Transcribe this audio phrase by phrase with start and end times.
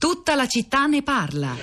[0.00, 1.54] Tutta la città ne parla.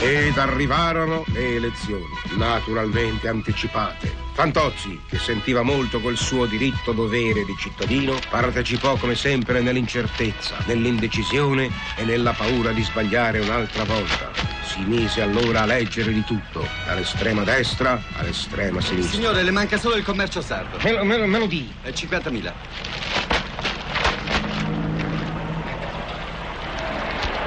[0.00, 4.14] Ed arrivarono le elezioni, naturalmente anticipate.
[4.34, 11.68] Fantozzi, che sentiva molto quel suo diritto dovere di cittadino, partecipò come sempre nell'incertezza, nell'indecisione
[11.96, 14.30] e nella paura di sbagliare un'altra volta.
[14.64, 19.12] Si mise allora a leggere di tutto, dall'estrema destra all'estrema sinistra.
[19.16, 20.78] Signore, le manca solo il commercio sardo.
[20.84, 21.68] Me lo, me lo, me lo di.
[21.82, 23.01] È 50.000.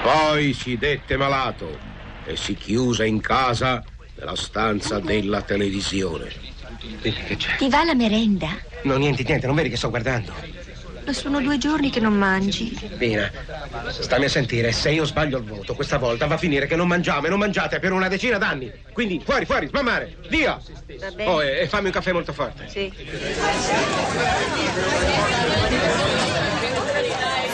[0.06, 1.80] Poi si dette malato
[2.23, 3.84] e si chiuse in casa
[4.14, 6.31] nella stanza della televisione.
[7.02, 7.55] Che c'è?
[7.55, 8.50] Ti va la merenda?
[8.84, 10.31] No, niente, niente, non vedi che sto guardando.
[11.05, 12.77] Ma sono due giorni che non mangi.
[12.98, 13.32] Bina,
[13.90, 16.88] stammi a sentire, se io sbaglio il voto, questa volta va a finire che non
[16.88, 18.72] mangiamo e non mangiate per una decina d'anni.
[18.91, 20.59] Quindi fuori, fuori, smammare, via!
[21.00, 21.30] Va bene.
[21.30, 22.68] Oh, e, e fammi un caffè molto forte.
[22.68, 22.91] Sì.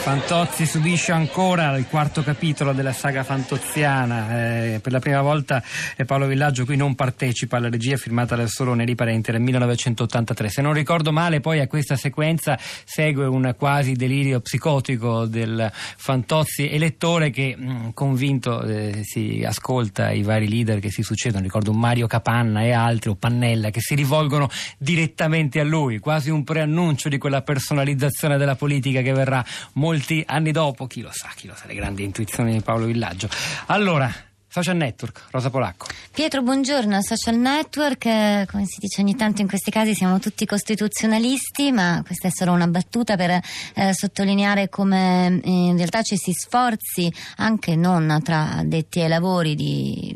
[0.02, 4.74] Fantozzi subisce ancora il quarto capitolo della saga fantoziana.
[4.74, 5.62] Eh, per la prima volta
[5.96, 10.48] eh, Paolo Villaggio qui non partecipa alla regia firmata dal solo Neri Parenti nel 1983.
[10.48, 16.68] Se non ricordo male, poi a questa sequenza segue un quasi delirio psicotico del Fantozzi
[16.70, 21.42] elettore che mh, convinto eh, si ascolta i vari leader che si succedono.
[21.42, 24.48] Ricordo un Mario Capanna e altri, o Pannella, che si rivolgono
[24.78, 30.52] direttamente a lui, quasi un preannuncio di quella personalizzazione della politica che verrà molti anni
[30.52, 33.28] dopo, chi lo sa, chi lo sa, le grandi intuizioni di Paolo Villaggio.
[33.66, 34.12] Allora,
[34.52, 35.86] social network, Rosa Polacco.
[36.12, 37.00] Pietro, buongiorno.
[37.00, 42.02] Social network, eh, come si dice ogni tanto in questi casi, siamo tutti costituzionalisti, ma
[42.04, 47.10] questa è solo una battuta per eh, sottolineare come eh, in realtà ci si sforzi,
[47.36, 50.14] anche non tra addetti ai lavori, di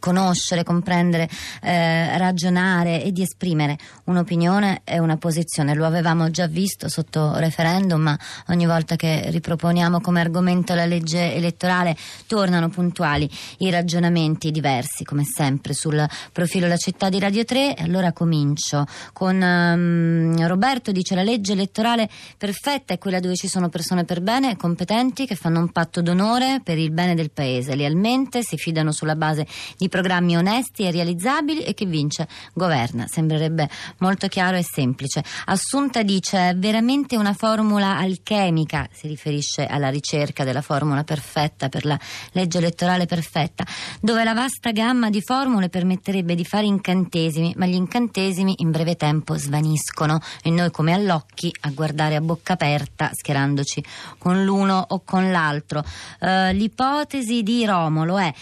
[0.00, 1.28] conoscere, comprendere,
[1.62, 5.74] eh, ragionare e di esprimere un'opinione e una posizione.
[5.74, 11.34] Lo avevamo già visto sotto referendum, ma ogni volta che riproponiamo come argomento la legge
[11.34, 17.76] elettorale tornano puntuali i ragionamenti diversi, come sempre, sul profilo La città di Radio 3.
[17.76, 23.46] E allora comincio con ehm, Roberto, dice la legge elettorale perfetta è quella dove ci
[23.46, 27.74] sono persone per bene, competenti, che fanno un patto d'onore per il bene del paese,
[27.74, 29.46] lealmente si fidano sulla base
[29.76, 33.06] di programmi onesti e realizzabili e che vince governa.
[33.06, 33.68] Sembrerebbe
[33.98, 35.22] molto chiaro e semplice.
[35.44, 41.84] Assunta dice è veramente una formula alchemica, si riferisce alla ricerca della formula perfetta per
[41.84, 41.98] la
[42.32, 43.66] legge elettorale perfetta,
[44.00, 48.96] dove la vasta gamma di formule permetterebbe di fare incantesimi, ma gli incantesimi in breve
[48.96, 53.84] tempo svaniscono e noi come all'occhi a guardare a bocca aperta schierandoci
[54.18, 55.84] con l'uno o con l'altro.
[56.20, 58.32] Eh, l'ipotesi di Romolo è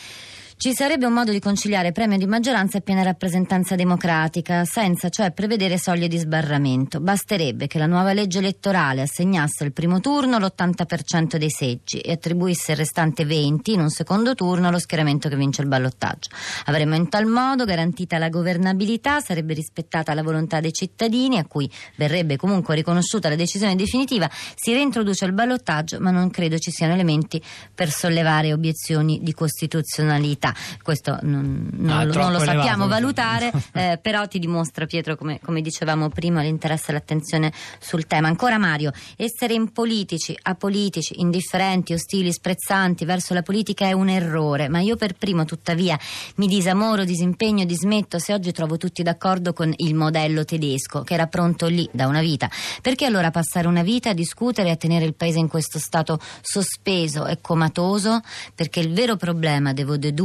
[0.58, 5.30] ci sarebbe un modo di conciliare premio di maggioranza e piena rappresentanza democratica, senza cioè
[5.30, 6.98] prevedere soglie di sbarramento.
[6.98, 12.72] Basterebbe che la nuova legge elettorale assegnasse al primo turno l'80% dei seggi e attribuisse
[12.72, 16.30] il restante 20 in un secondo turno allo schieramento che vince il ballottaggio.
[16.64, 21.70] Avremmo in tal modo garantita la governabilità, sarebbe rispettata la volontà dei cittadini, a cui
[21.94, 26.94] verrebbe comunque riconosciuta la decisione definitiva, si reintroduce il ballottaggio, ma non credo ci siano
[26.94, 27.40] elementi
[27.72, 30.46] per sollevare obiezioni di costituzionalità.
[30.82, 32.88] Questo non, non Ah, lo, non lo sappiamo elevato.
[32.88, 38.28] valutare, eh, però ti dimostra, Pietro, come, come dicevamo prima, l'interesse e l'attenzione sul tema.
[38.28, 44.80] Ancora Mario, essere impolitici, apolitici, indifferenti, ostili, sprezzanti verso la politica è un errore, ma
[44.80, 45.98] io per primo, tuttavia,
[46.36, 51.26] mi disamoro, disimpegno, dismetto se oggi trovo tutti d'accordo con il modello tedesco, che era
[51.26, 52.50] pronto lì da una vita.
[52.82, 56.18] Perché allora passare una vita a discutere e a tenere il paese in questo stato
[56.40, 58.20] sospeso e comatoso?
[58.54, 60.16] Perché il vero problema, devo dedurre,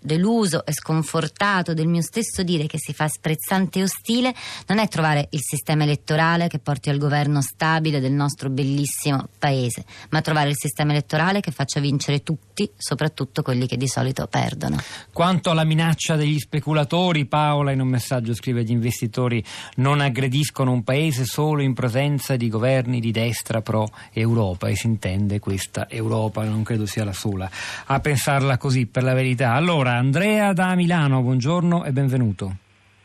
[0.00, 4.34] deluso e sconfortato del mio stesso dire che si fa sprezzante e ostile,
[4.66, 9.84] non è trovare il sistema elettorale che porti al governo stabile del nostro bellissimo paese,
[10.10, 14.76] ma trovare il sistema elettorale che faccia vincere tutti, soprattutto quelli che di solito perdono.
[15.12, 19.42] Quanto alla minaccia degli speculatori, Paola in un messaggio scrive gli investitori
[19.76, 24.86] non aggrediscono un paese solo in presenza di governi di destra pro Europa e si
[24.86, 27.48] intende questa Europa, non credo sia la sola
[27.86, 29.52] a pensarla così per la verità.
[29.52, 32.56] Allora, Andrea da Milano, buongiorno e benvenuto.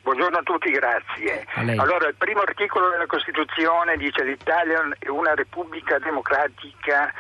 [0.08, 1.46] Buongiorno a tutti, grazie.
[1.56, 1.62] A.
[1.62, 7.12] Allora, il primo articolo della Costituzione dice l'Italia è una repubblica democratica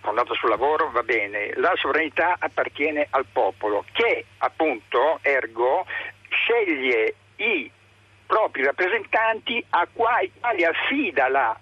[0.00, 5.86] fondata sul lavoro, va bene, la sovranità appartiene al popolo che appunto, ergo,
[6.28, 7.70] sceglie i
[8.26, 11.58] propri rappresentanti a quali affida la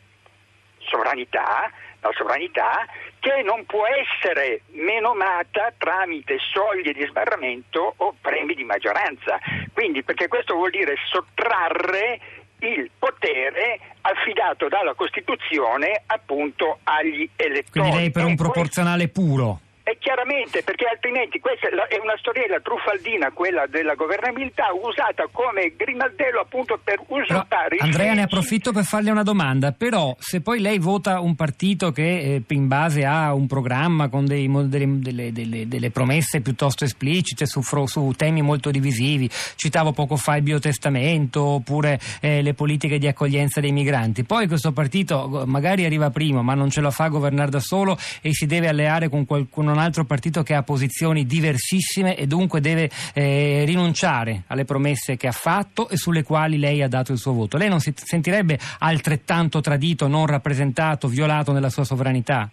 [0.78, 2.86] sovranità, la sovranità
[3.18, 9.38] che non può essere menomata tramite soglie di sbarramento o premi di maggioranza.
[9.72, 12.20] Quindi, perché questo vuol dire sottrarre
[12.60, 17.70] il potere affidato dalla Costituzione appunto agli elettori.
[17.70, 19.60] Quindi lei per un proporzionale puro.
[19.88, 26.40] E chiaramente, perché altrimenti questa è una storiella truffaldina, quella della governabilità, usata come grimaldello
[26.40, 31.20] appunto per usurpare Andrea ne approfitto per farle una domanda, però se poi lei vota
[31.20, 35.90] un partito che eh, in base a un programma con dei, delle, delle, delle, delle,
[35.92, 42.42] promesse piuttosto esplicite su, su, temi molto divisivi, citavo poco fa il biotestamento oppure eh,
[42.42, 46.80] le politiche di accoglienza dei migranti, poi questo partito magari arriva primo ma non ce
[46.80, 50.42] la fa a governare da solo e si deve alleare con qualcuno un altro partito
[50.42, 55.96] che ha posizioni diversissime e dunque deve eh, rinunciare alle promesse che ha fatto e
[55.96, 57.56] sulle quali lei ha dato il suo voto.
[57.56, 62.50] Lei non si sentirebbe altrettanto tradito, non rappresentato, violato nella sua sovranità?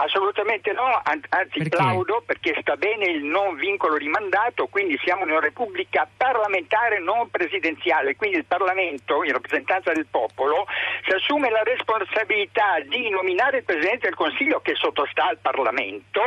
[0.00, 1.68] Assolutamente no, anzi perché?
[1.70, 7.00] plaudo perché sta bene il non vincolo di mandato, quindi siamo in una repubblica parlamentare
[7.00, 10.66] non presidenziale, quindi il Parlamento, in rappresentanza del popolo,
[11.04, 16.22] si assume la responsabilità di nominare il Presidente del Consiglio che sottostà al Parlamento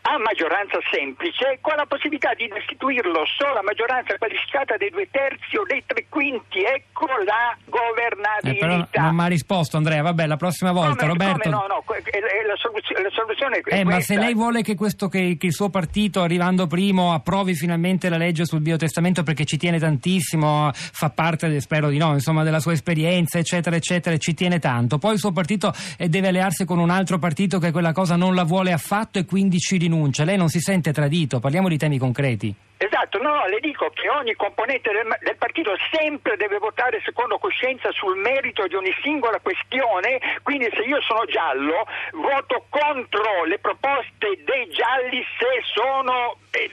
[0.00, 5.58] a maggioranza semplice con la possibilità di destituirlo solo a maggioranza qualificata dei due terzi
[5.58, 8.96] o dei tre quinti, ecco la governabilità.
[8.96, 11.50] Eh, non mi ha risposto Andrea, vabbè la prossima volta come, Roberto.
[11.50, 13.84] Come no, no, la soluzione soluzione è eh.
[13.84, 18.08] Ma se lei vuole che, questo, che, che, il suo partito, arrivando primo, approvi finalmente
[18.08, 22.60] la legge sul biotestamento perché ci tiene tantissimo, fa parte, spero di no, insomma, della
[22.60, 24.98] sua esperienza, eccetera, eccetera, ci tiene tanto.
[24.98, 28.34] Poi il suo partito eh, deve allearsi con un altro partito che quella cosa non
[28.34, 30.24] la vuole affatto e quindi ci rinuncia.
[30.24, 31.40] Lei non si sente tradito?
[31.40, 32.54] Parliamo di temi concreti.
[32.82, 37.36] Esatto, no, no, le dico che ogni componente del, del, partito sempre deve votare secondo
[37.36, 43.58] coscienza sul merito di ogni singola questione, quindi se io sono giallo voto contro le
[43.58, 46.72] proposte dei gialli se sono eh,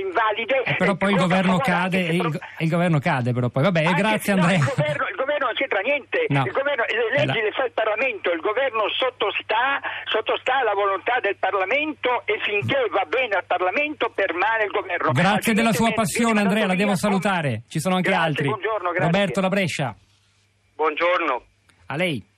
[0.00, 0.62] invalide.
[0.64, 3.64] Eh, però poi il governo cade e il, il, governo cade però poi.
[3.64, 4.58] Vabbè, grazie no, Andrea.
[4.58, 6.44] Il governo, il governo, non c'entra niente, no.
[6.44, 7.44] governo, le leggi la...
[7.44, 13.04] le fa il Parlamento, il governo sottostà, sottostà alla volontà del Parlamento e finché va
[13.04, 15.12] bene al Parlamento permane il governo.
[15.12, 17.62] Grazie della sua passione Andrea, la devo salutare.
[17.68, 18.48] Ci sono anche grazie, altri.
[18.48, 19.10] Buongiorno, grazie.
[19.10, 19.94] Roberto La Brescia.
[20.74, 21.44] Buongiorno.
[21.86, 22.30] A lei.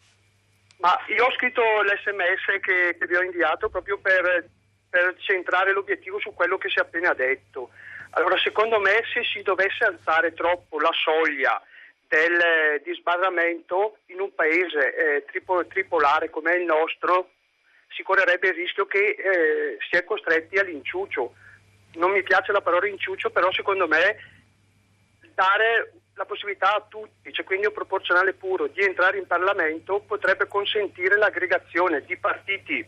[0.79, 4.49] Ma io ho scritto l'SMS che, che vi ho inviato proprio per,
[4.91, 7.71] per centrare l'obiettivo su quello che si è appena detto.
[8.17, 11.61] Allora, secondo me, se si dovesse alzare troppo la soglia
[12.15, 17.31] del, di sbarramento in un paese eh, tripo, tripolare come il nostro,
[17.89, 21.35] si correrebbe il rischio che eh, si è costretti all'inciucio.
[21.95, 24.17] Non mi piace la parola inciucio, però secondo me
[25.35, 30.47] dare la possibilità a tutti, cioè quindi un proporzionale puro, di entrare in Parlamento potrebbe
[30.47, 32.87] consentire l'aggregazione di partiti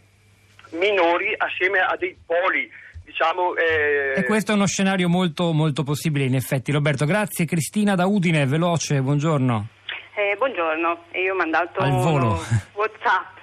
[0.71, 2.71] minori assieme a dei poli.
[3.07, 4.15] Diciamo, eh...
[4.17, 6.73] E questo è uno scenario molto, molto possibile in effetti.
[6.73, 7.45] Roberto, grazie.
[7.45, 9.69] Cristina da Udine, veloce, buongiorno.
[10.17, 12.37] Eh, buongiorno, io ho mandato al volo.
[12.75, 13.39] WhatsApp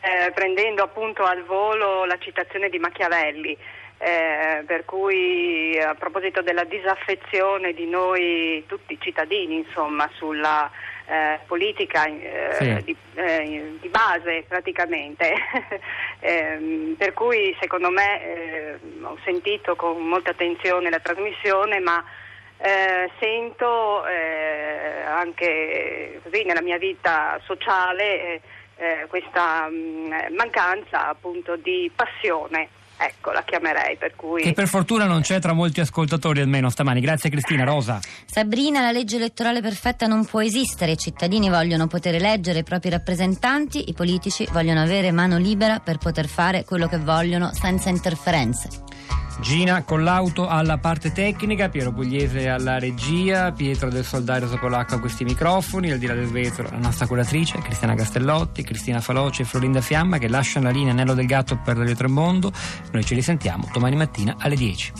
[0.00, 3.56] eh, prendendo appunto al volo la citazione di Machiavelli.
[4.00, 10.70] Eh, per cui a proposito della disaffezione di noi tutti cittadini insomma, sulla
[11.08, 12.84] eh, politica eh, sì.
[12.84, 15.32] di, eh, di, base praticamente
[16.20, 22.04] ehm, per cui secondo me eh, ho sentito con molta attenzione la trasmissione ma
[22.58, 28.42] eh, sento anche così nella mia vita sociale
[29.08, 32.68] questa mh, mm, mancanza appunto di passione
[33.00, 34.42] Ecco, la chiamerei per cui...
[34.42, 37.00] Che per fortuna non c'è tra molti ascoltatori almeno stamani.
[37.00, 37.64] Grazie Cristina.
[37.64, 38.00] Rosa.
[38.26, 40.92] Sabrina, la legge elettorale perfetta non può esistere.
[40.92, 45.98] I cittadini vogliono poter eleggere i propri rappresentanti, i politici vogliono avere mano libera per
[45.98, 48.86] poter fare quello che vogliono senza interferenze.
[49.40, 55.00] Gina con l'auto alla parte tecnica, Piero Pugliese alla regia, Pietro del Soldario Sopolacco a
[55.00, 59.44] questi microfoni, al di là del vetro la nostra curatrice Cristiana Castellotti, Cristina Faloce e
[59.44, 62.52] Florinda Fiamma che lasciano la linea Anello del Gatto per Radio Tremondo.
[62.90, 64.92] Noi ci risentiamo domani mattina alle 10.